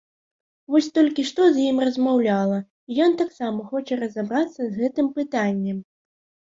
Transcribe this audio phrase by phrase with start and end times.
[0.75, 2.57] Вось толькі што з ім размаўляла,
[2.89, 5.77] і ён таксама хоча разабрацца з гэтым пытаннем!